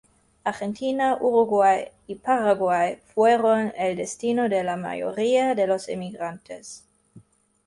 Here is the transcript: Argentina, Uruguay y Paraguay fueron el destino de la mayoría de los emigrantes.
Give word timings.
Argentina, 0.43 1.15
Uruguay 1.21 1.89
y 2.07 2.15
Paraguay 2.15 2.97
fueron 3.13 3.71
el 3.77 3.95
destino 3.97 4.49
de 4.49 4.63
la 4.63 4.75
mayoría 4.75 5.53
de 5.53 5.67
los 5.67 5.87
emigrantes. 5.89 6.87